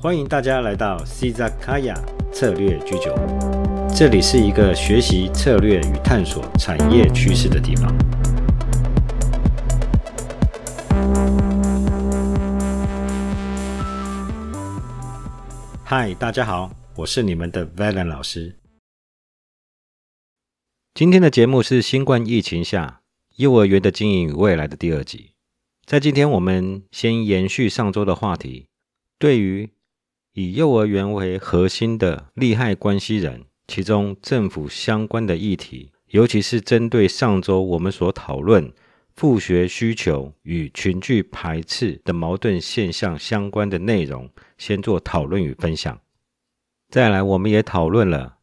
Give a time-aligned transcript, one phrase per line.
[0.00, 7.92] 欢迎大家来到 c z a k a y a 策略居酒屋，这里是一个学习策略与探索产业趋势的地方。
[15.84, 18.54] 嗨，大家好，我是你们的 Valen 老师。
[20.94, 23.00] 今天的节目是新冠疫情下
[23.34, 25.32] 幼儿园的经营与未来的第二集。
[25.84, 28.68] 在今天，我们先延续上周的话题，
[29.18, 29.68] 对于
[30.38, 38.72] 以幼儿园为核心的利害关系人，其中政府相关的议题，尤其是针对上周我们所讨论
[39.16, 45.98] 复学需求与群聚排斥的矛盾现象相关的内容，先做讨论与分享。
[46.88, 48.36] 再来，我们也讨论了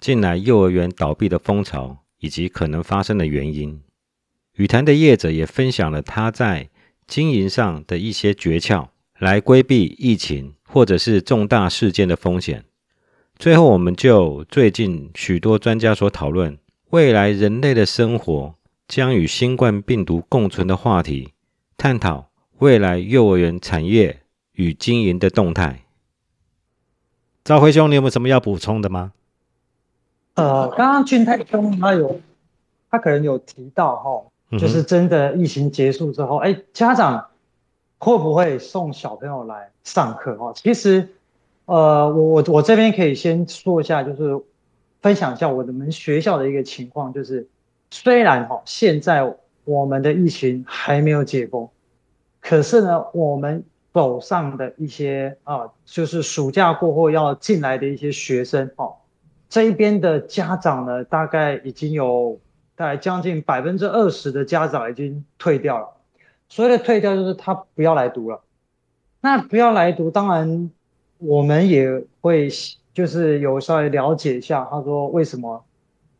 [0.00, 3.80] 近来幼儿园倒闭的风潮以及可能发生的原因。
[4.56, 6.70] 语坛的业者也分享了他在
[7.06, 12.64] 经营上的一些诀窍，来规避疫情或者是重大事件的风险。
[13.36, 16.58] 最后，我们就最近许多专家所讨论
[16.90, 18.54] 未来人类的生活
[18.86, 21.32] 将与新冠病毒共存的话题，
[21.76, 24.20] 探讨未来幼儿园产业
[24.52, 25.84] 与经营的动态。
[27.42, 29.12] 赵辉兄，你有没有什么要补充的吗？
[30.34, 32.20] 呃，刚刚俊泰兄他有，
[32.90, 34.24] 他可能有提到哈。
[34.58, 37.28] 就是真的疫情结束之后，哎，家长
[38.00, 40.32] 会不会送小朋友来上课？
[40.40, 41.06] 哦，其实，
[41.66, 44.42] 呃，我我我这边可以先说一下，就是
[45.02, 47.46] 分享一下我们学校的一个情况，就是
[47.90, 51.68] 虽然哈现在我们的疫情还没有解封，
[52.40, 53.62] 可是呢，我们
[53.92, 58.94] 手上的一些啊，就是暑假过后要进来的一些学生，哦，
[59.48, 62.40] 这一边的家长呢，大概已经有。
[62.76, 65.99] 大概将近百分之二十的家长已经退掉了，
[66.50, 68.42] 所谓的退掉就是他不要来读了。
[69.22, 70.70] 那不要来读，当然
[71.18, 72.50] 我们也会
[72.92, 75.64] 就是有稍微了解一下，他说为什么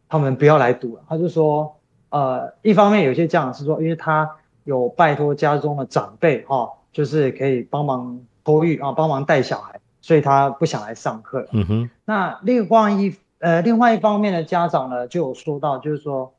[0.09, 1.03] 他们不要来读了？
[1.09, 1.77] 他就说，
[2.09, 4.31] 呃，一方面有些家长是说，因为他
[4.65, 11.47] 有拜托家中的长辈哈，就是可以帮忙托育啊，帮忙带小孩，所以他不想来上课。
[11.53, 11.91] 嗯哼。
[12.05, 16.33] 那另外一呃另外一方面的家长呢，就有说到，就是说。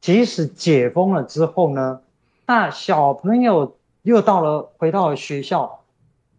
[0.00, 1.98] 即使解封了之后呢，
[2.46, 5.84] 那小朋友又到了回到了学校，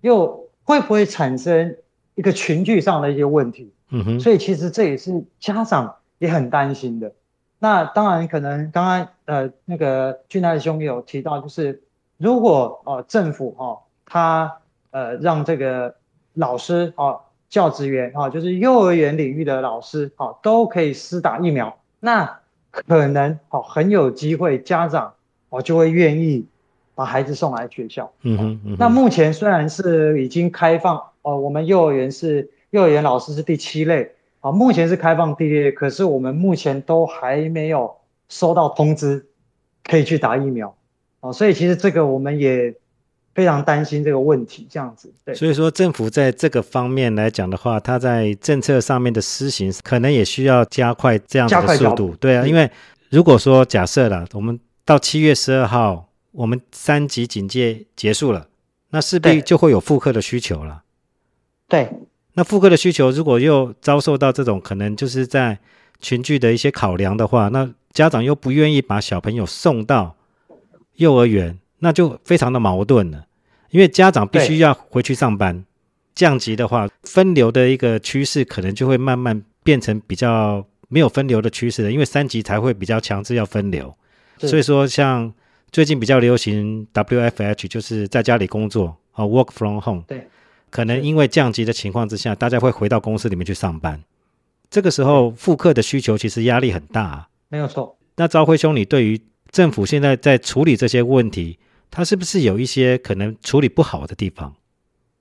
[0.01, 1.77] 又会不会产生
[2.13, 3.73] 一个群聚上的一些问题？
[3.89, 7.13] 嗯哼，所以其实这也是家长也很担心的。
[7.59, 11.81] 那当然，可能刚刚呃那个俊泰兄有提到，就是
[12.17, 14.57] 如果哦政府哈他
[14.91, 15.95] 呃让这个
[16.33, 22.39] 老师哦教职员啊就是幼儿园领域的老师哦都可以施打疫苗，那。
[22.89, 25.13] 可能哦，很有机会，家长
[25.55, 26.45] 哦就会愿意
[26.93, 28.11] 把孩子送来学校。
[28.23, 34.11] 嗯哼，那目前虽然是已经开放哦，我们幼儿园是幼儿园老师是第七类
[34.41, 37.95] 啊，目前是开放第一类，可是我们目前都还没有
[38.29, 39.25] 收到通知
[39.83, 40.75] 可以去打疫苗
[41.21, 42.75] 哦，所以其实这个我们也。
[43.35, 45.13] 非常担心这个问题，这样子。
[45.25, 52.15] 对，所以说政府在这个方面来讲的话，它在政策上面的施行，可能也需要加快这样的速度。
[52.15, 52.71] 对啊，因为
[53.09, 58.47] 如果说假设了，我们到七月十二号，我们三级警戒结束了，
[58.91, 60.83] 那势必就会有复课的需求了。
[61.67, 61.91] 对，
[62.33, 65.57] 那复课的需求如果又遭受到这种可能就是在
[65.99, 70.15] 群聚的一些考量的话，那家长又不愿意把小朋友送到
[70.97, 71.57] 幼儿园。
[71.79, 73.25] 那就非常的矛盾了，
[73.69, 75.65] 因为家长必须要回去上班，
[76.15, 83.95] 降级的话，分流的一个趋势可能就会慢慢变成比较没有分流的趋势了，因为三级才会比较强制要分流，
[84.39, 85.33] 所以说像
[85.71, 90.27] 最近比较流行 WFH，就是在家里工作啊，Work from home，对，
[90.69, 94.03] 可能因为降级的情况之下，大家会回到公司里面去上班，
[94.69, 97.97] 这个时候复课的需求其实压力很大，没有错。
[98.15, 101.57] 那朝辉兄，你对于政府现在在处理这些问题？
[101.91, 104.53] 他是不是有一些可能处理不好的地方？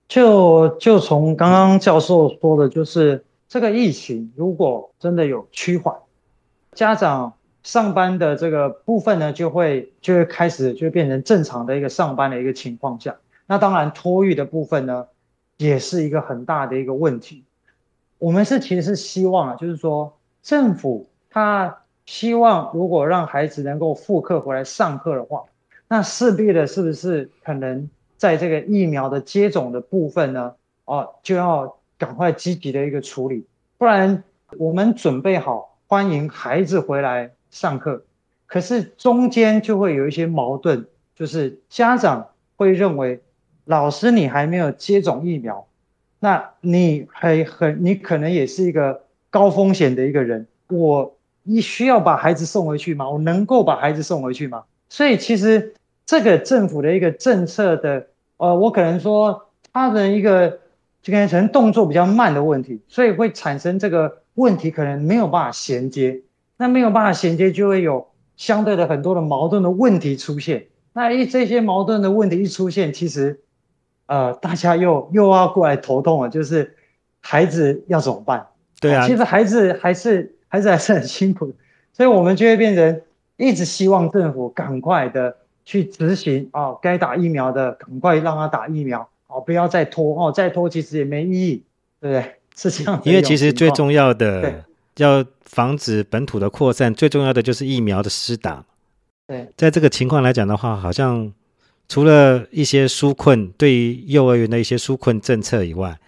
[0.09, 5.95] 就就从刚刚教授说的，就是这个疫情如果真的有趋缓，
[6.73, 7.35] 家长
[7.65, 13.17] 上班的这个部分呢，就会就会开始就变成正常的一个上班的一个情况下。
[13.47, 15.09] 那当然托育的部分呢，
[15.57, 17.43] 也是一个很大的一个问题。
[18.19, 25.43] 我们是其实是希望啊，就是说政府他希望如果让孩子能够复课回来上课的话。
[25.87, 30.55] 那势必的是不是可能在这个疫苗的接种的部分呢？
[30.87, 33.47] 哦，就要赶快积极的一个处理，
[33.77, 34.25] 不然
[34.59, 38.03] 我们准备好欢迎孩子回来上课，
[38.47, 40.85] 可是中间就会有一些矛盾，
[41.15, 43.21] 就是家长会认为
[43.65, 45.69] 老师你还没有接种疫苗，
[46.19, 53.09] 那你很很你可能也是一个高风险的一个人，我你需要把孩子送回去吗？
[53.09, 54.65] 我能够把孩子送回去吗？
[54.89, 55.75] 所以其实
[56.05, 60.59] 这个政府的一个政策的，呃，我可能说他的一个
[61.03, 66.21] 就可能动作比较慢的问题，所以会产生这个问题，可能没有办法衔接。
[66.57, 70.67] 那没有办法衔接，就会有相对的很多的矛盾的问题出现。
[70.93, 73.41] 那一这些矛盾的问题一出现，其实，
[74.07, 76.77] 呃，大家又又要过来头痛了，就是
[77.21, 78.47] 孩子要怎么办？
[78.81, 81.53] 对啊，其实孩子还是孩子还是很辛苦，
[81.93, 83.01] 所以我们就会变成
[83.37, 91.65] 一直希望政府赶快的去执行啊，该打疫苗的赶快让他打疫苗，哦，不要再拖哦，再拖其实也没意义，
[92.01, 92.35] 对不对？
[92.55, 93.01] 是这样。
[93.05, 94.65] 因为其实最重要的。
[94.97, 98.65] 要防止本土的扩散，最重要的就是疫苗的施打。
[99.27, 101.33] 对，在这个情况来讲的话，好像
[101.89, 105.99] 除了一些纾困，对于幼儿园的一些纾困政策以外，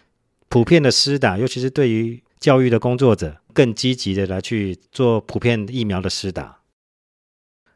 [0.48, 6.58] 普遍的施打，尤其是对于教育的工作者，更积极的来去做普遍疫苗的施打。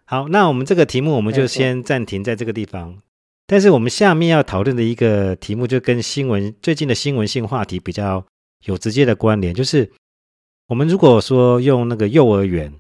[0.04, 2.98] 好，那我们这个题目我们就先暂停在这个地方。
[3.46, 8.24] 但是我们下面要讨论的一个题目，就跟新闻最近的新闻性话题比较
[8.66, 9.90] 有直接的关联，就是。
[10.70, 12.72] 我们如果说用那个幼儿园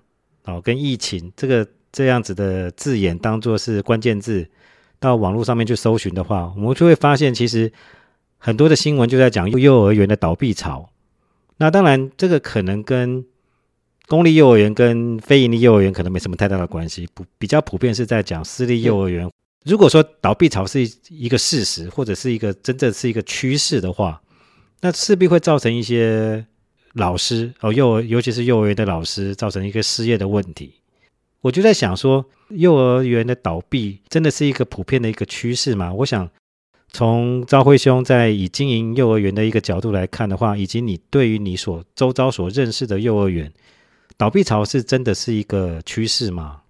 [0.44, 4.46] 哦，跟疫情这个这样子的字眼当做是关键字，
[5.00, 7.72] 到网络上面去搜寻的话，我们就会发现，其实
[8.38, 10.88] 很多的新闻就在讲幼儿园的倒闭潮。
[11.56, 13.26] 那当然，这个可能跟
[14.06, 19.28] 公立幼儿园跟非营利幼儿园可能没什么太大的关系，不比较普遍是在讲私立幼儿园。
[19.64, 24.22] 如果说倒闭潮是一个事实，或者是一个真正是一个趋势的话，
[24.80, 26.46] 那势必会造成一些。
[26.94, 30.74] 老师哦，幼儿尤其是幼儿园的老师，造成一个失业的问题。
[31.40, 35.92] 我就在想说，幼儿园的倒闭真的是一个普遍的一个趋势吗？
[35.94, 36.28] 我想
[36.92, 43.52] 从朝辉兄在以经营幼儿园的一个角度来看的话，以及你对于你所周遭所认识的幼儿园
[44.16, 46.60] 倒闭潮是真的是一个趋势吗？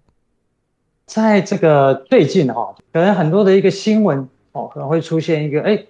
[1.05, 5.83] 在这个最近哈，可能很多的一个新闻哦，可能会出现一个哎，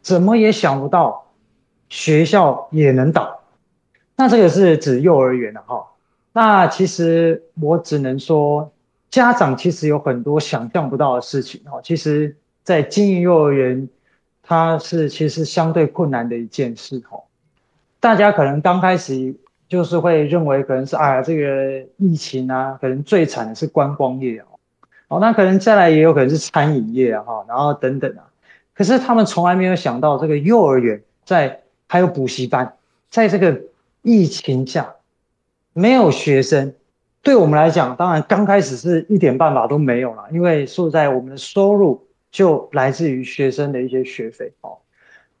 [0.00, 1.32] 怎么也想不到
[1.90, 3.41] 学校也能倒。
[4.22, 5.84] 那这个是指幼儿园的哈，
[6.32, 8.70] 那其实我只能说，
[9.10, 11.80] 家长其实有很多想象不到的事情哦。
[11.82, 13.88] 其实，在经营幼儿园，
[14.40, 17.18] 它是其实相对困难的一件事哈。
[17.98, 19.34] 大家可能刚开始
[19.68, 24.44] 就是会认为，可能是啊，这个疫情啊，可能最惨的是观光业哦。
[25.08, 28.22] 哦，那可能再来也有可能是餐饮业啊，哈，然后等等啊。
[28.72, 32.74] 可是他们从来没有想到，这个幼儿园在还有补习班，
[33.10, 33.60] 在这个。
[34.02, 34.96] 疫情下
[35.72, 36.74] 没有学生，
[37.22, 44.78] 对我们来讲，当然刚开始是一点办法都没有了，因为说在我们的收入就来自于学生的一些学费哦。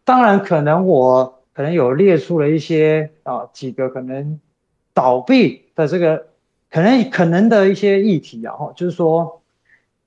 [0.04, 4.38] 当然，可能我可能有列出了一些啊几个可能
[4.94, 6.28] 倒闭的这个
[6.70, 9.42] 可能可能的一些议题啊，哈，就是说，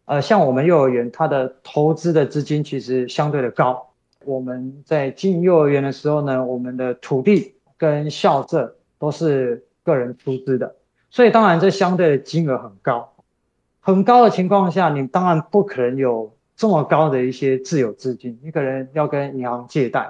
[0.05, 3.89] 呃，像我们幼儿园，它的投资的资金其实相对的高。
[4.23, 7.54] 我们在进幼儿园的时候呢，我们的土地。
[7.77, 10.75] 跟校舍都是个人出资的，
[11.09, 13.13] 所以当然这相对的金额很高，
[13.81, 20.09] 很高的情况下，你当然不可能有这么高的一些自有资金，你可能要跟银行借贷。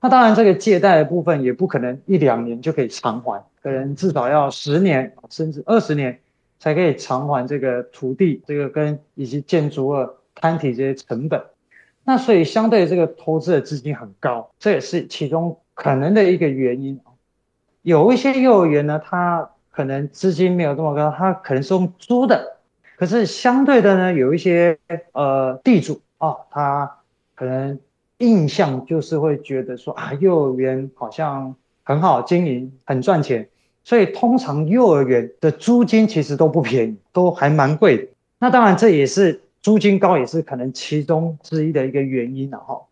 [0.00, 6.18] 那当然这个借贷的部分也不可能一两年就可以偿还，可能至少要十年甚至二十年
[6.58, 11.42] 才可以偿还这个土地这个跟以及建筑物摊体这些成本。
[12.02, 15.58] 那所以相对这个投资的资金很高，这也是其中。
[15.80, 17.00] 可能的一个原因
[17.80, 22.58] 有一些幼儿园呢，它可能资金没有这么高，它可能是用租的。
[22.98, 24.78] 可是相对的呢，有一些
[25.12, 26.98] 呃地主啊，他
[27.34, 27.78] 可能
[28.18, 33.48] 印象就是会觉得说啊，幼儿园好像很好经营，很赚钱，
[33.82, 38.06] 所以通常幼儿园的租金其实都不便宜，都还蛮贵的。
[38.38, 42.82] 那当然这也是租金高，也是可能其中之一的一个原因了哈。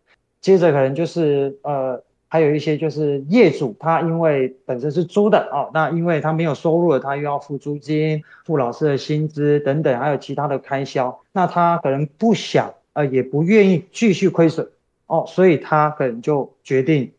[0.41, 2.03] 接着可能就是呃。
[2.31, 14.69] 还有一些就是业主，他因为本身是租的哦，那因为他没有收入了，他又要付租金、付老师的薪资等等，还有其他的开销，那他可能不想，呃，也不愿意继续亏损
[15.07, 17.11] 哦，所以他可能就决定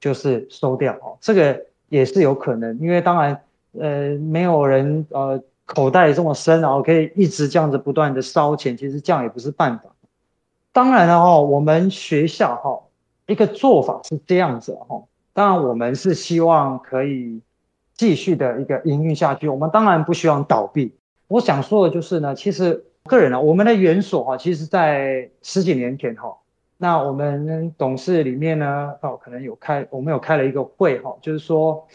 [0.00, 3.42] 就是收掉哦，这个也是有可能，因为当然，
[3.78, 9.90] 呃，没有人呃口袋这么深，然后可以一直这样子不断的烧钱，其实这样也不是办法。
[10.72, 12.80] 当然了哈，我们学校哈。
[13.26, 15.02] 一个做法是这样子哈，
[15.32, 17.40] 当然我们是希望可以
[17.94, 20.92] 继续的一个营运下去，我们当然不希望倒闭。
[21.28, 26.36] 我想说的就是呢，其实个人呢，我们的园所哈，其实在十几年前哈，
[26.76, 31.86] 那我们董事里面呢，哦，可能有开，我们有开了一个会哈，就是说，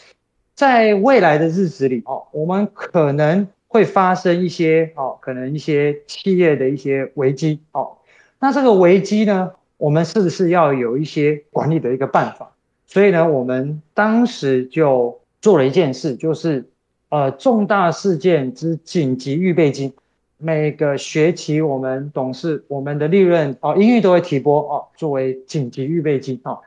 [0.56, 7.98] 在未来的日子里哦，我们可能会发生一些哦，可能一些企业的一些危机哦。
[8.40, 12.52] 那这个危机呢，我们是不是要有一些管理的一个办法？
[12.86, 16.70] 所以呢，我们当时就做了一件事，就是
[17.10, 19.94] 呃，重大事件之紧急预备金。
[20.38, 26.60] 每个学期，我们董事我们的利润哦，英语都会提拨哦，作为紧急预备金哦，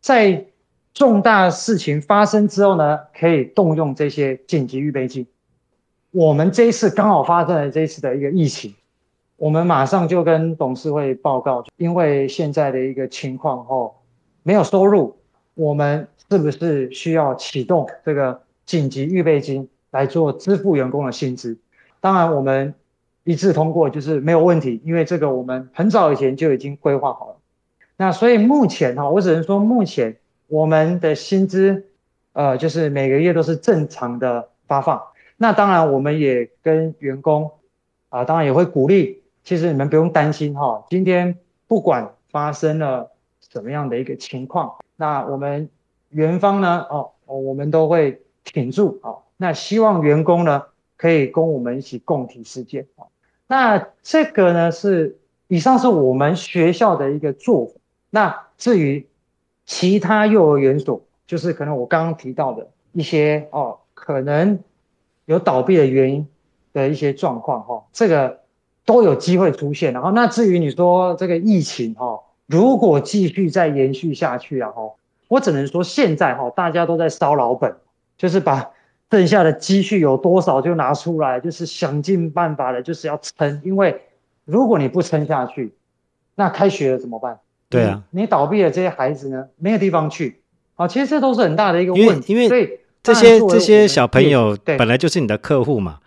[0.00, 0.44] 在
[0.94, 5.26] 重大事情发生之后呢，可以动用这些紧急预备金。
[6.10, 8.74] 我们这一次刚好发生了这一次的一个疫情，
[9.38, 13.92] 我们马上就跟董事会报告，因为现在的一个情况哦，
[14.42, 15.16] 没有收入，
[15.54, 21.56] 我们是不是需要启动这个紧急预备金来做支付员工的薪资？
[22.02, 22.74] 当然我们。
[23.24, 27.36] 一致通过就是没有问题，因为这个我们很早以前就已经规划好了。
[27.98, 30.16] 那所以目前哈，我只能说目前
[30.46, 31.84] 我们的薪资，
[32.32, 35.02] 呃，就是每个月都是正常的发放。
[35.36, 37.50] 那当然我们也跟员工
[38.08, 40.84] 啊，当然也会鼓励，其实你们不用担心哈。
[40.90, 45.70] 今天不管发生了什么样的一个情况，那我们
[46.10, 49.24] 元方呢，哦，我们都会挺住啊。
[49.38, 50.64] 那希望员工呢，
[50.98, 53.06] 可以跟我们一起共体时艰啊。
[53.46, 57.72] 那这个呢是以上是我们学校的一个做法。
[58.10, 59.06] 那至于
[59.64, 64.58] 其他幼儿园所，就是可能我刚刚提到的一些哦，可能
[65.24, 66.28] 有倒闭的原因
[66.74, 68.40] 的一些状况哈，这个
[68.88, 69.92] 都有机会出现。
[69.92, 74.94] 然后那至于你说这个疫情哈，如果继续再延续下去啊哈，
[75.28, 77.76] 我只能说现在哈大家都在烧老本，
[78.16, 78.70] 就是把。
[79.10, 83.58] 剩下的积蓄有多少就拿出来，就是想尽办法的，就是要撑。
[83.64, 84.02] 因为
[84.44, 85.72] 如果你不撑下去，
[86.34, 87.38] 那开学了怎么办？
[87.70, 90.42] 对啊，你倒闭了，这些孩子呢，没有地方去。
[90.76, 92.34] 啊，其实这都是很大的一个问题。
[92.34, 96.00] 因为这些这些小朋友本来就是你的客户嘛，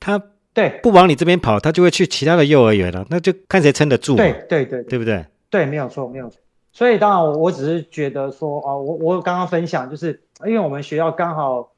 [0.00, 0.18] 他
[0.58, 3.06] 对不往你这边跑，他就会去其他的幼儿园了。
[3.10, 4.16] 那就看谁撑得住。
[4.16, 5.24] 对对对，对不对？
[5.50, 6.38] 对，没有错，没有错。
[6.72, 11.70] 所以当然，我我只是觉得说啊，我我刚刚分享就是，因为我们学校刚好。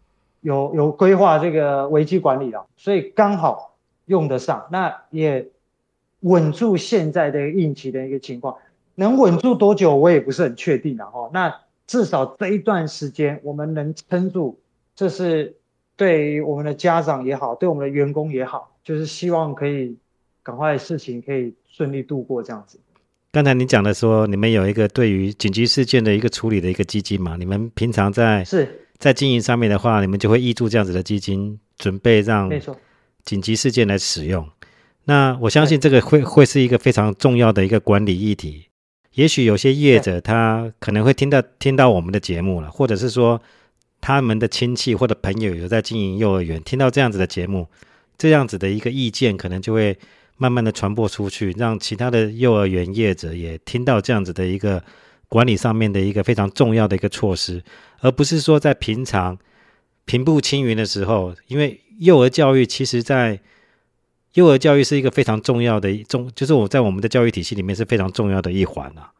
[0.42, 5.48] 有有规划这个危机管理了，所以刚好用得上，那也
[6.20, 8.56] 稳住现在的应急的一个情况，
[8.94, 11.28] 能稳住多久我也不是很确定了哈。
[11.34, 11.54] 那
[11.86, 14.58] 至少这一段时间我们能撑住，
[14.96, 15.56] 这是
[16.00, 19.94] 对于我们的家长也好，对我们的员工也好，就是希望可以
[20.42, 22.80] 赶快事情可以顺利度过这样子。
[23.30, 27.36] 刚才你讲的说，你们有一个对于紧急事件的一个处理的一个基金嘛？
[27.38, 28.86] 你们平常在是。
[28.96, 32.50] 在经营上面的话，你们就会挹注这样子的基金，准备让
[33.26, 34.48] 紧急事件来使用。
[35.04, 38.68] 那我相信这个会会是一个非常重要的一个管理议题。
[39.12, 43.38] 也许有些业者他可能会听到听到我们的节目了，或者是说
[44.00, 47.68] 他们的亲戚或者朋友有在经营幼儿园，听到这样子的节目，
[48.16, 49.98] 这样子的一个意见可能就会
[50.36, 54.82] 慢慢的传播出去，让其他的幼儿园业者也听到这样子的一个。
[55.30, 57.62] 管理上面的一个非常重要的一个措施，
[58.00, 59.38] 而不是说在平常
[60.04, 63.38] 平步青云的时候，因为幼儿教育其实，在
[64.34, 69.12] 幼儿教育是一个非常重要的一重，就是我在我们的教育体系里面是非常重要的一环啊。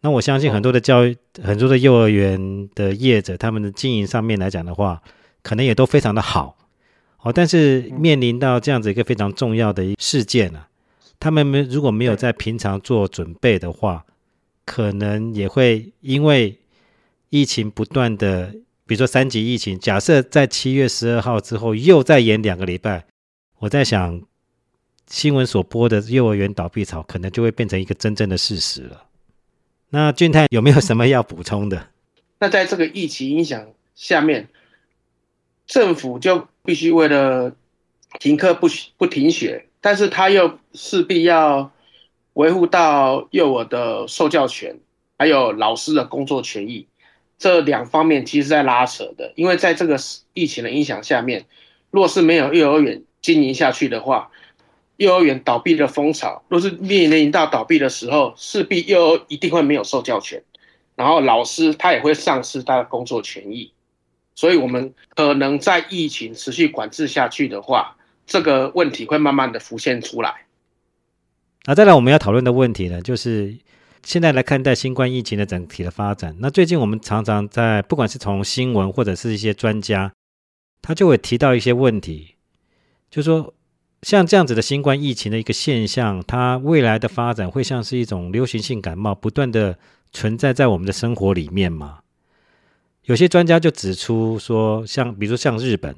[0.00, 5.02] 那我相信很多的教育，很多的幼儿园的业者，他们的经营上面来讲的话，
[5.42, 6.56] 可能也都非常的好
[7.20, 7.32] 哦。
[7.32, 10.68] 但是面临到这样子一个非常重要的一事件啊，
[11.18, 14.04] 他们没如果没有在平常做准备的话，
[14.64, 16.56] 可能也会因为
[17.30, 18.54] 疫情不断的，
[18.86, 23.04] 比如说三级疫情，假设在七月十二号之后又再延两个礼拜，
[23.58, 24.22] 我在想
[25.08, 29.07] 新闻所播的幼儿园倒闭潮，可能就会变成一个真正的事实了。
[29.90, 31.88] 那俊泰有没有什么要补充的？
[32.40, 34.48] 那在这个疫情影响下面，
[35.66, 37.54] 政府就必须为了
[38.20, 41.70] 停课不不停学，但是他又势必要。
[42.34, 44.78] 维护到幼儿的受教权，
[45.18, 46.86] 还有老师的工作权益，
[47.36, 49.32] 这两方面其实在拉扯的。
[49.34, 49.98] 因为在这个
[50.34, 51.46] 疫情的影响下面，
[51.90, 54.30] 若是没有幼儿园经营下去的话，
[54.98, 60.42] 幼儿园倒闭的风潮，若是面临到倒闭的时候，势必幼儿一定会没有受教权，
[60.94, 63.72] 然后老师他也会丧失他的工作权益。
[64.34, 70.46] 所以，我们可能在疫情持续管制下去的话，这个问题会慢慢的浮现出来。
[71.64, 73.56] 那再来我们要讨论的问题呢，就是
[74.04, 76.36] 现在来看待新冠疫情的整体的发展。
[76.38, 80.12] 那最近我们常常在不管是从新闻或者是一些专家，
[80.82, 82.36] 他就会提到一些问题，
[83.10, 83.52] 就说
[84.02, 89.76] 像这样子的新冠疫情的一个现象，它未来的发展会像是一种流行性感冒，不断的
[90.12, 92.00] 存在在我们的生活里面吗？
[93.04, 95.96] 有些专家就指出说，像比如说像日本，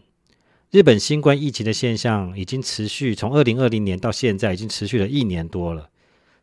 [0.70, 5.82] 日本新冠疫情的现象已经持续从二零二零年到现在，已经持续了一年多了。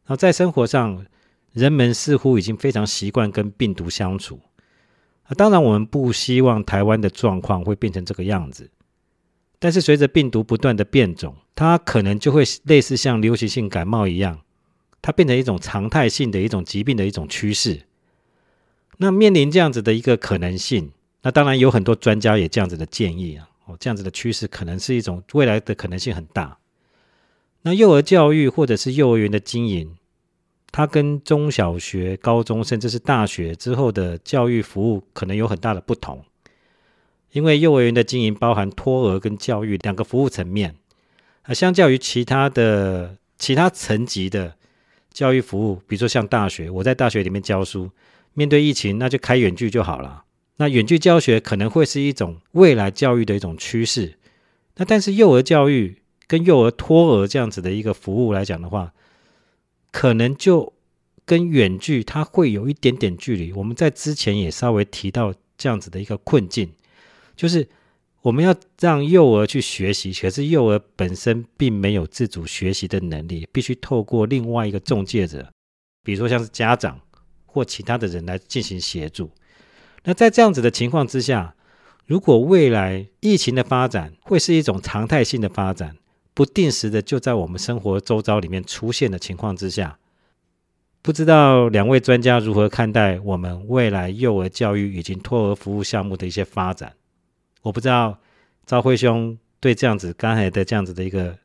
[0.06, 1.06] 然后在生活上，
[1.54, 4.40] 人们似乎已经非常习惯跟病毒相处。
[5.24, 8.70] 啊，当然我们不希望台湾的状况会变成这个样子。
[9.60, 14.42] 但是随着病毒不断的变种，它可能就会类似像流行性感冒一样，
[15.02, 17.82] 它变成一种常态性的一种疾病的一种趋势。
[18.98, 20.92] 那面临这样子的一个可能性，
[21.24, 26.58] 那当然有很多专家也这样子的建议啊，哦，这样子的趋势可能是一种未来的可能性很大。
[27.64, 29.96] 那幼儿教育或者是幼儿园的经营，
[30.72, 36.24] 它跟中小学、高中甚至是大学之后的教育服务可能有很大的不同。
[37.31, 40.75] 因为幼儿园的经营包含托儿跟教育两个服务层面，
[41.43, 44.55] 啊，相较于其他的其他层级的
[45.12, 47.91] 教育服务，比如说像大学，我在大学里面教书，
[48.34, 50.24] 面对疫情那就开远距就好了。
[50.57, 54.15] 那远距教学可能会是一种未来教育的一种趋势。
[54.77, 58.93] 那但是幼儿教育跟幼儿托儿这样子的一个服务来讲的话，
[59.91, 60.74] 可能就
[61.25, 63.53] 跟远距它会有一点点距离。
[63.53, 66.72] 我们在之前也稍微提到这样子的一个困境。
[67.38, 67.65] 就是
[68.24, 75.50] 我们要让幼儿去学习，可是幼儿本身并没有自主学习的能力，必须透过另外一个中介者，
[76.03, 77.00] 比如说像是家长
[77.46, 79.32] 或其他的人来进行协助。
[80.03, 81.56] 那在这样子的情况之下，
[82.06, 85.96] 如果未来疫情的发展会是一种常态性的发展，
[86.34, 90.00] 不定时的就在我们生活周遭里面出现的情况之下，
[91.01, 96.97] 不知道两位专家如何看待我们未来幼儿教育以及托儿服务项目的一些发展？
[97.67, 98.17] 我不知道
[98.65, 101.38] 赵辉兄对这样子刚才的这样子的一个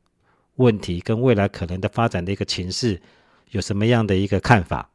[0.54, 3.02] 问题，跟未来可能的发展的一个情势，
[3.50, 4.88] 有什么样的一个看法？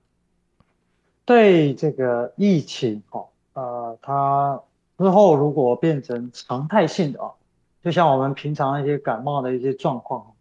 [1.25, 4.61] 对这个疫情哦，呃，它
[4.97, 7.33] 之后如果变成常态性的哦，
[7.83, 10.31] 就像我们平常一些感冒的一些状况，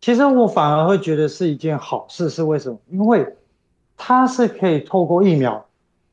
[0.00, 2.30] 其实我反而会觉得是一件好事。
[2.30, 2.78] 是为什么？
[2.88, 3.34] 因为
[3.96, 5.66] 它是可以透过疫苗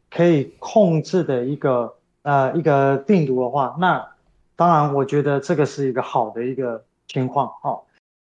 [0.10, 4.15] 可以控制的一个呃一个病毒的话，那
[4.56, 7.82] 当然，我觉得这个是一个好的一个情况哦。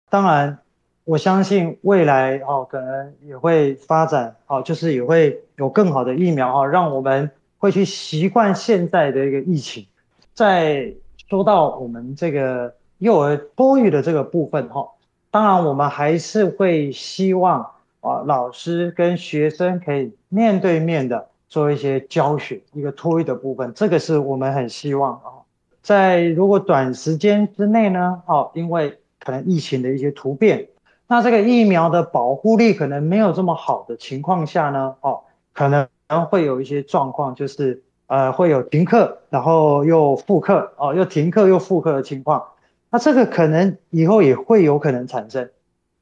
[0.09, 0.59] 当然，
[1.05, 9.87] 我相信未来哦，可能也会发展哦，就是也会有更好的疫苗哦，让我们会去习惯现在的一个疫情。
[10.33, 10.93] 在
[11.29, 14.89] 说到我们这个幼儿托育的这个部分哈，
[15.31, 17.61] 当然我们还是会希望
[18.01, 25.42] 啊，老师跟学生可以面对面的做一些教学，一个托育的部分，这个是我们很希望啊。
[25.83, 30.69] 在如果短时间之内呢，哦，因为可能疫情的一些突变，
[31.09, 35.89] 那这个疫苗的保护力可能没有这么好的情况下呢，哦，可能
[36.31, 42.45] 会有一些状况，就是呃会有停课，然后又复课，哦，又停课又复课的情况，
[42.89, 45.51] 那这个可能以后也会有可能产生。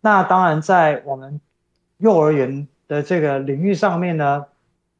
[0.02, 1.40] 那当然在我们
[1.96, 4.44] 幼儿园的这个领域上面呢，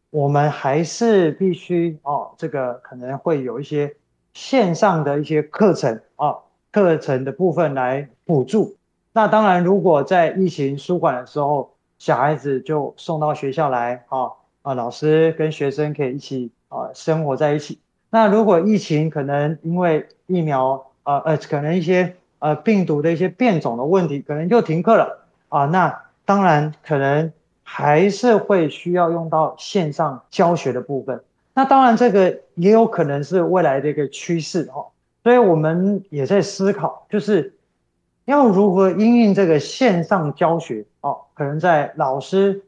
[0.09, 3.95] 我们还是必须哦，这个可能会有一些。
[4.35, 6.37] 线上的一些课程啊，
[6.73, 8.77] 课程的部分来补助。
[9.13, 14.31] 那当然，如果在疫情舒缓的时候，小孩子就送到学校来啊
[14.63, 17.81] 啊，老师跟学生可以一起啊生活在一起。
[18.09, 25.67] 那如果疫情可能因为疫苗啊呃，可能一些呃病毒的一些变种的问题，可能就停课了啊。
[25.67, 31.23] 那当然可能还是会需要用到线上教学的部分。
[31.53, 34.87] 那当然，这个也有可能是未来的一个趋势哦，
[35.25, 37.55] 所以我们也在思考，就是
[38.25, 42.63] 要如何应用这个线上教学哦，可能在老师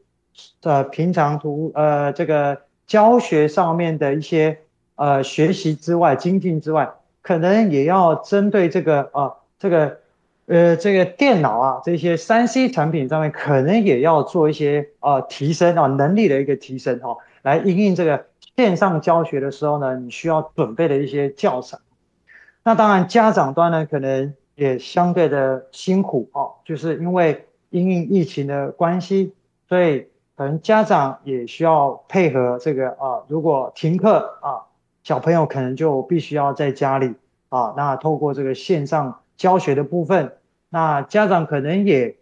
[0.61, 4.59] 的平常图呃这个教学上面的一些
[4.97, 6.90] 呃学习之外、精进之外，
[7.23, 9.99] 可能也要针对这个啊这个
[10.47, 18.27] 呃这个电脑啊这些三 C 产品上面，可能也要做一些啊提升啊能力的一个提升哈，来应用这个。
[18.55, 21.79] 线上教学的时候呢，你需要准备的一些教材。
[22.65, 29.35] 那当然，家长端呢可能也相对的辛苦哦，就是因为因应疫情的关系，
[29.69, 33.25] 所以可能家长也需要配合这个啊。
[33.27, 34.69] 如果停课啊，
[35.03, 37.15] 小朋友可能就必须要在家里
[37.49, 37.75] 啊。
[37.77, 40.37] 那透过这个线上教学的部分，
[40.69, 42.17] 那家长可能也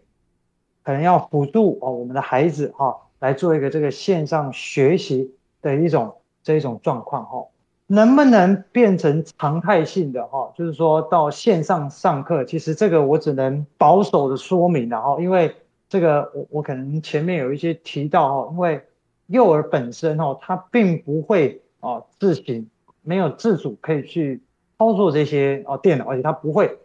[0.85, 6.15] 可能要辅助哦我们的孩子哈来做一个这个线上学习的一种。
[6.43, 7.47] 这一种状况哈，
[7.87, 10.53] 能不能变成常态性的哈？
[10.57, 15.55] 就是说到线上上课，其实这个我只能保守的说明了哈，因为
[15.89, 18.83] 这个我我可能前面有一些提到哈，因为
[19.27, 22.69] 幼儿本身哈，他并不会啊自行
[23.03, 24.41] 没有自主可以去
[24.79, 26.79] 操作这些哦电脑，而且他不会，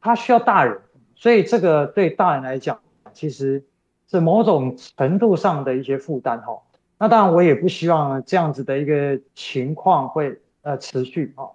[0.00, 0.78] 他需要大人，
[1.14, 2.78] 所以这个对大人来讲，
[3.12, 3.64] 其实
[4.08, 6.60] 是某种程度上的一些负担哈。
[7.02, 11.48] 那当然，我也不希望这样子的一个情况会呃持续啊。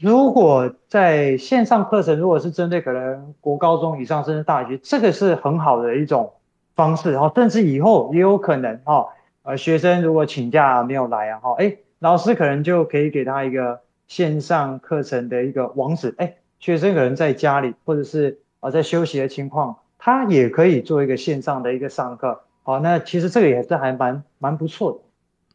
[0.00, 6.32] 如果在线上课程，如果是针对可能国高中以上甚至大学，这个是很好的一种
[6.74, 7.30] 方式哦。
[7.34, 9.08] 甚至以后也有可能哈，
[9.42, 22.40] 呃，学生如果请假没有来啊哈，哎，老师可能就可以给他一个线上课程的一个网址，哎，学生可能在家里或者是啊在休息的情况，他也可以做一个线上的一个上课。
[22.68, 24.98] 好，那其实这个也是还蛮蛮不错的。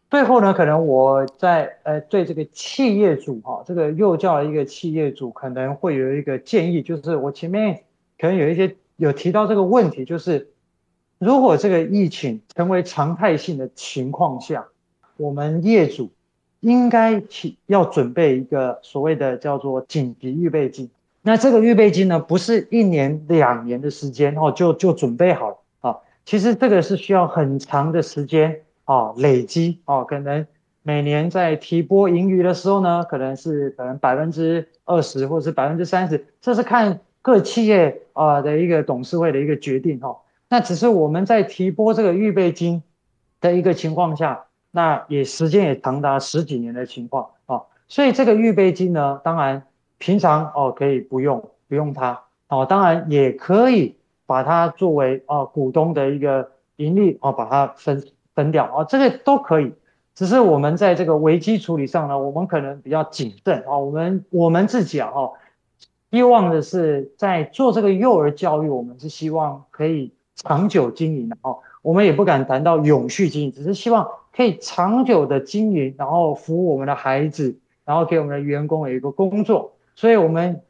[0.09, 7.83] 最后呢，可能我在呃对这个企业主哈，这个幼教一个企业主可能会有一个建议，就是我前面
[8.17, 10.49] 可能有一些有提到这个问题，就是
[11.19, 14.65] 如果这个疫情成为常态性的情况下，
[15.17, 16.09] 我们业主
[16.61, 20.89] 应该去要准备一个所谓的叫做紧急预备金。
[21.21, 25.57] 那这个预备金呢，不是一年两年的时间哦，就就准备好了。
[26.25, 30.47] 其实这个是需要很长的时间啊，累积哦，可能
[30.81, 40.17] 每年在提拨盈余的时候呢，可能是可能百分之二十或者是百分之三十，这是看各企业啊的一个董事会的一个决定哈。
[40.47, 42.83] 那只是我们在提拨这个预备金
[43.41, 49.63] 的一个情况下，那也时间也长达十几年的情况啊，所以这个预备金呢，当然
[49.97, 53.97] 平常哦可以不用不用它哦，当然也可以。
[54.25, 59.73] 把它作为啊股东的一个盈利啊，把它分分掉啊，这个都可以。
[60.15, 63.77] 只是我们在这个危机处理上呢，我们可能比较谨慎啊。
[63.77, 65.11] 我们我们自己啊，
[66.11, 71.59] 希望的是在做这个幼儿教育，我们是希望可以长久经营的哦。
[71.81, 79.73] 我们也不敢谈到永续经营，只是希望可以长久的经营，然后服务我们的孩子，然后给我们的员工有一个工作。
[79.95, 80.61] 所以，我们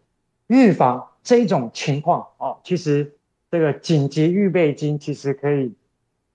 [0.48, 3.13] 预防这种情况啊，其实。
[3.54, 5.72] 这个紧急预备金其实可以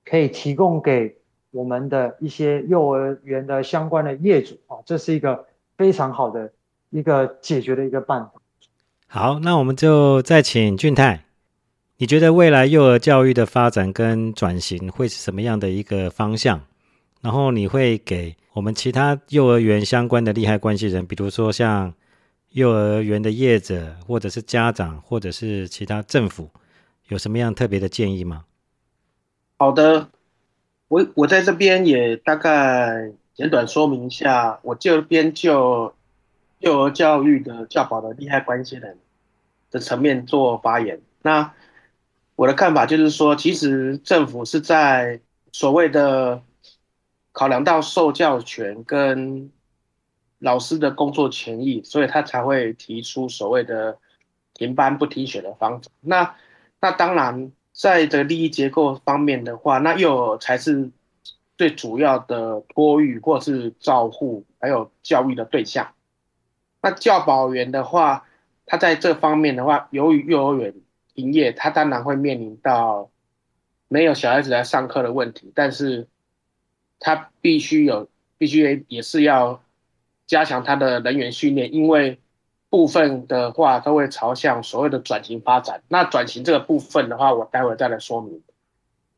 [0.05, 1.17] 可以提供给
[1.51, 5.45] 我们的一些幼儿园的相关的业主啊，这是一个
[5.77, 6.53] 非常好的
[6.91, 8.35] 一个解决的一个办法。
[9.09, 11.25] 好，那我们就再请俊泰，
[11.97, 16.61] 你觉得未来幼儿教育的发展跟转型会是什么样的一个方向？
[17.21, 21.93] 然后你会给我们其他幼儿园相关的利害关系人，比如说像
[22.51, 26.49] 幼儿园的业者，或者是家长，或者是其他政府。
[27.09, 28.45] 有什么样特别的建议吗？
[29.57, 30.09] 好的，
[30.89, 35.95] 我我在这边也大概简短说明一下，我这边就
[36.59, 38.99] 幼儿教育的教保的利害关系人
[39.71, 41.01] 的层面做发言。
[41.23, 41.55] 那
[42.37, 46.43] 我的看法就是说，其实政府是在所谓的
[47.33, 49.51] 考量到受教权跟
[50.39, 53.99] 老师的工作权益，所以他才会提出所谓的
[54.53, 55.91] 停班不停学的方法。
[56.01, 56.35] 那
[56.81, 60.91] 那当然，在这个利益结构方面的话，那幼儿才是
[61.57, 65.93] 最主要的托育或是照护还有教育的对象。
[66.81, 68.27] 那教保员的话，
[68.65, 70.73] 他在这方面的话，由于幼儿园
[71.15, 73.11] 营业，他当然会面临到
[73.89, 76.07] 没有小孩子来上课的问题，但是
[77.01, 79.61] 他必须有，必须也是要
[80.29, 82.21] 加强他的人员训练，因为。
[82.71, 85.83] 部分的话都会朝向所谓的转型发展。
[85.89, 88.43] 那转型这个部分的话，我待会再来说明。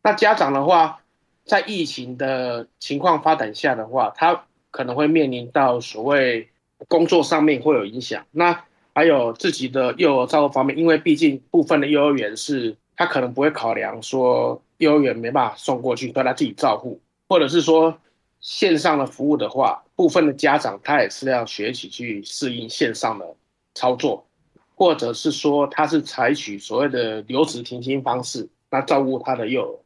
[0.03, 1.01] 那家长的话，
[1.45, 6.49] 在疫情的情况发展下的话，他可能会面临到所谓
[6.87, 8.25] 工作上面会有影响。
[8.31, 17.99] 那还有自己的幼儿照顾方面，因为毕竟部分的幼儿园是他可能不会考量说幼儿园没办法送过去，都他自己照顾，或者是说
[18.41, 23.27] 线上的服务的话，部分的家长他也是要学习去适应线上的。
[23.75, 24.27] 操作，
[24.75, 29.79] 或者是说他是采取所谓的留职停薪方式，那照顾他的幼儿。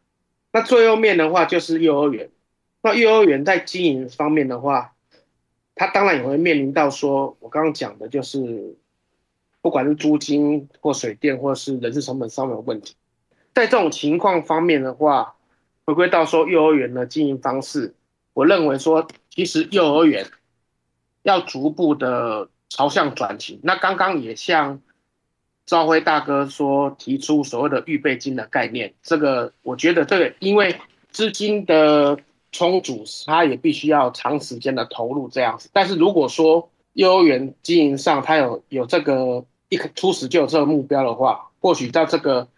[0.52, 2.30] 那最后面的话就是幼儿园。
[2.82, 4.94] 那幼儿园在经营方面的话，
[5.74, 8.76] 他当然也会面临到说，我刚刚讲的就是，
[9.60, 12.94] 不管是租金或水电或是人事成本上面的问题。
[13.54, 15.34] 在这种情况方面的话，
[15.84, 17.94] 回归到说幼儿园的经营方式，
[18.32, 20.26] 我认为说，其实幼儿园
[21.22, 22.48] 要逐步的。
[22.74, 24.80] 朝向转型，那刚刚也像
[25.64, 30.74] 赵辉大哥说，提出所谓的预备金的概念，这个我觉得这个因为
[31.12, 32.18] 资金的
[32.50, 35.70] 充足，它也必须要长时间的投入这样子。
[35.72, 42.48] 但是如果说幼儿园经营上，他有有这个一初始就有这个目标的话，或许到这个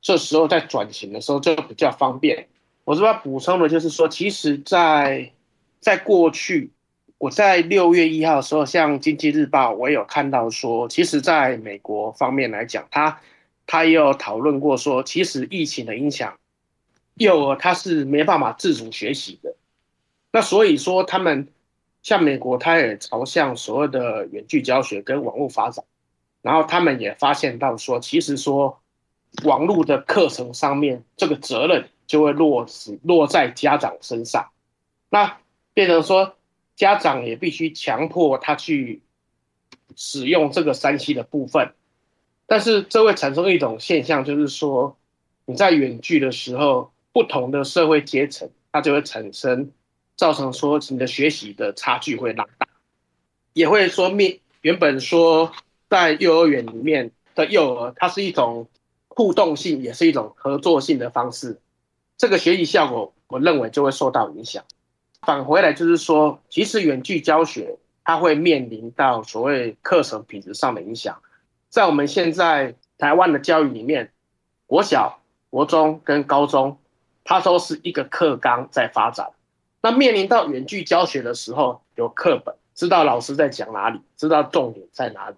[0.00, 2.46] 这时候在转型的时候就比较方便。
[2.84, 5.32] 我这边补充的就是说，其实，在
[5.80, 6.70] 在过去，
[7.24, 13.18] 我在六月一号的时候，像《经济日报》，我有看到说，其实在美国方面来讲，他
[13.66, 16.36] 他也有讨论过说，其实疫情的影响，
[17.14, 19.56] 幼儿他是没办法自主学习的。
[20.32, 21.48] 那所以说，他们
[22.02, 25.82] 像美国，他也朝向所谓的远距教学跟网络发展，
[26.42, 28.78] 然后他们也发现到说，其实说
[29.44, 31.88] 网络的课程上面这个责任。
[32.06, 34.50] 就会落实落在家长身上，
[35.08, 35.38] 那
[35.72, 36.36] 变成说
[36.76, 39.02] 家长也必须强迫他去
[39.96, 41.72] 使用这个三 C 的部分，
[42.46, 44.96] 但是这会产生一种现象，就是说
[45.46, 49.70] 你在远距的时候，不同的社会阶层，它就会产生
[50.16, 52.66] 造成说你的学习的差距会拉大，
[53.52, 55.52] 也会说面原本说
[55.88, 58.68] 在幼儿园里面的幼儿，它是一种
[59.08, 61.60] 互动性，也是一种合作性的方式。
[62.16, 64.64] 这个学习效果，我认为就会受到影响。
[65.24, 71.20] 返回来就是说，其实远距教学它会面临到所谓课程品质上的影响。
[71.68, 74.12] 在我们现在台湾的教育里面，
[74.66, 76.78] 国小、国中跟高中，
[77.24, 79.30] 它都是一个课纲在发展。
[79.80, 85.36] 那面临到远距教学的时候，有课本，知道老师在讲哪里，知道重点在哪里，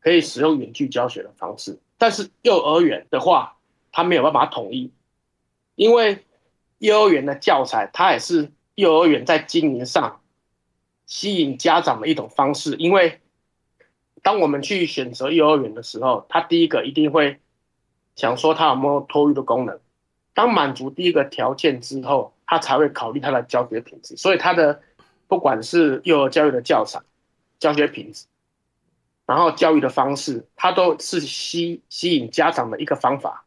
[0.00, 1.78] 可以使用远距教学的方式。
[1.96, 3.56] 但是幼儿园的话，
[3.92, 4.90] 它没有办法统一。
[5.76, 6.24] 因为
[6.78, 10.20] 幼儿园的教材，它也是幼儿园在经营上
[11.06, 12.76] 吸引家长的一种方式。
[12.76, 13.20] 因为
[14.22, 17.40] 当我们去选择幼儿园的时候，他第一个一定会
[18.14, 19.80] 想说他有没有托育的功能。
[20.34, 24.16] 当满足第一个条件之后，他才会考虑他的教学品质。
[24.16, 24.80] 所以他的
[25.26, 27.00] 不管是幼儿教育的教材、
[27.58, 28.26] 教学品质，
[29.24, 33.46] 然后教育的方式，它都是吸吸引家长的一个方法。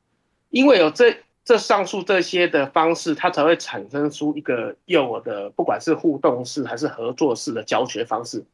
[0.50, 1.16] 因为有这。
[1.50, 8.46] 这上述这些的方式，它才会产生出一个幼儿的，不管是互动式还是合作式的教学方式，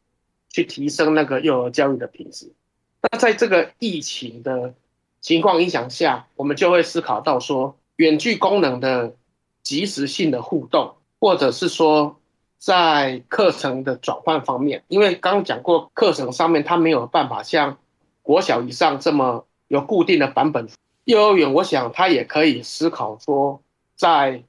[0.47, 2.53] 去提升那个幼儿教育的品质。
[3.01, 4.73] 那在这个疫情的
[5.19, 9.13] 情况影响下，我们就会思考到说，远距功能的
[9.61, 12.17] 及时性的互动，或者是说
[12.57, 17.77] 在课程的转换方面，因为刚刚讲过，课程上面它没有办法像
[18.21, 20.69] 国小以上这么有固定的版本。
[21.05, 23.61] 幼儿园，我想他也可以思考说，
[23.95, 24.43] 在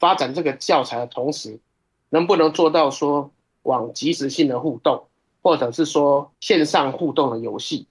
[0.00, 1.60] 发展这个教材的同时，
[2.08, 3.30] 能不能做到说
[3.62, 5.06] 往即时性的互动，
[5.40, 7.86] 或者是说线上互动的游戏，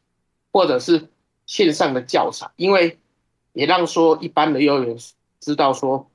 [0.52, 1.08] 或者是
[1.46, 3.00] 线上的教材，因为
[3.54, 4.98] 也让说一般的幼儿园
[5.40, 6.12] 知道说，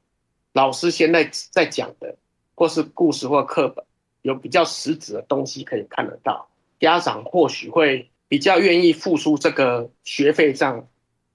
[0.52, 2.16] 老师现在在讲的
[2.54, 3.82] 或是故事或课本，
[4.20, 10.86] 有比较实质的东西可以看得到，家长或许会比较愿意付出这个学费上。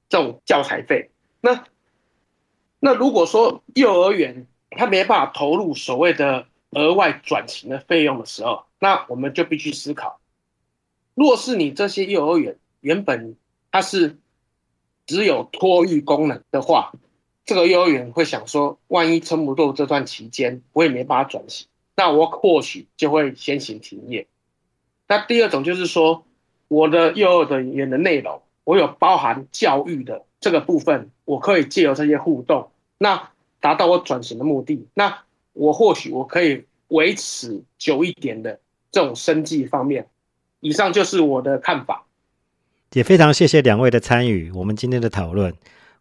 [0.09, 1.63] 这种教材费，那
[2.79, 10.19] 那如果说幼儿园他没办法投入所谓的额外转型的费用的时候，那我们就必须思考，
[11.13, 13.35] 若是你这些幼儿园原本
[13.71, 14.17] 它是
[15.05, 16.91] 只有托育功能的话，
[17.45, 24.27] 这个幼儿园会想说，万一撑不住这段期间，我也没办法转型，那我或许就会先行停业。
[25.07, 26.25] 那第二种就是说，
[26.67, 28.41] 我的幼儿园的内容。
[28.69, 34.86] 我有包含教育的这个部分，我可以借由这些互动，那达到我转型的目的。
[34.93, 38.60] 那我或许我可以维持久一点的
[38.91, 40.05] 这种生计方面。
[40.60, 42.05] 以上就是我的看法，
[42.93, 44.51] 也非常谢谢两位的参与。
[44.51, 45.51] 我们今天的讨论，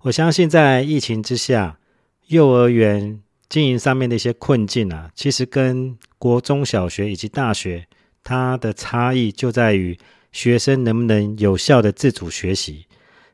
[0.03, 1.79] 我相信在疫情之下，
[2.27, 7.87] 幼儿园经营上面的一些困境啊，其实跟国中小学以及大学
[8.23, 9.99] 它的差异就在于。
[10.39, 12.87] 学生能不能有效的自主学习？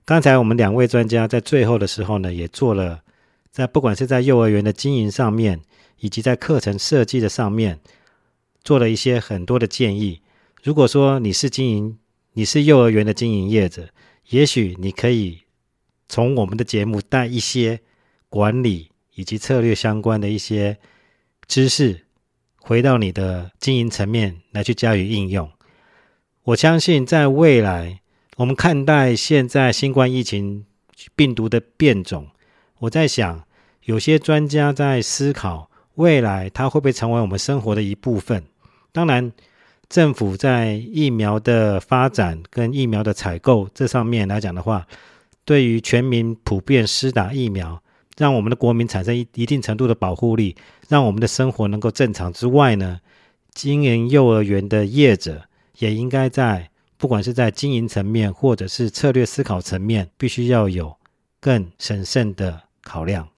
[0.06, 3.02] 刚才我们两位专家在最后的时候呢，也做了
[3.50, 5.60] 在不管是在幼儿园的经营上面，
[6.00, 7.78] 以及在课程设计的上面，
[8.62, 10.22] 做了一些很多的建议。
[10.62, 11.98] 如果说你是经营，
[12.32, 13.90] 你是幼儿园的经营业者，
[14.30, 15.40] 也许你可以
[16.08, 17.80] 从我们的节目带一些
[18.30, 20.78] 管理以及策略相关的一些
[21.46, 22.06] 知识，
[22.56, 25.50] 回到你的经营层面来去加以应用。
[26.44, 28.00] 我相信，在未来，
[28.36, 30.66] 我们看待现在新冠疫情
[31.16, 32.28] 病毒的变种，
[32.80, 33.44] 我在想，
[33.84, 38.44] 有些专家在思考未来它会不会成为我们生活的一部分。
[38.92, 39.32] 当然，
[39.88, 44.86] 政府在疫苗的发展跟疫苗的采购这上面来讲的话，
[45.46, 47.82] 对于全民普遍施打疫苗，
[48.18, 50.54] 让我们的国民产生一一定程度的保护力，
[50.90, 53.00] 让我们的生活能够正常之外呢，
[53.54, 55.46] 经营幼儿园的业者。
[55.78, 60.96] 也应该在不管是在经营层面或者是策略思考层面，必须要有
[61.40, 63.28] 更审慎的考量。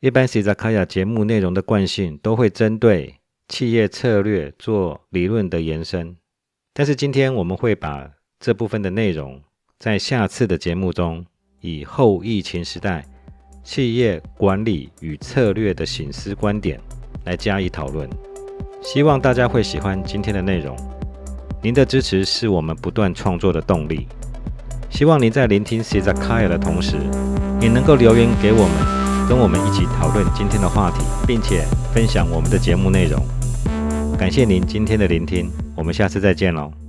[0.00, 3.14] 一般 c 在卡雅节目内容的惯性都会针对
[3.48, 6.16] 企业策略做理论的延伸，
[6.74, 9.40] 但是今天我们会把这部分的内容
[9.78, 11.24] 在下次的节目中，
[11.60, 13.06] 以后疫情时代
[13.62, 16.80] 企业管理与策略的醒思观点
[17.24, 18.10] 来加以讨论。
[18.82, 20.91] 希望大家会喜欢今天的内容。
[21.62, 24.08] 您的支持是我们不断创作的动力。
[24.90, 26.96] 希望您在聆听 c 在卡雅的同时，
[27.60, 29.28] 也能够留言给我们。
[29.28, 33.24] 跟我们一起讨论今天的话题，并且分享我们的节目内容。
[34.18, 36.81] 感谢您今天的聆听，我们下次再见喽。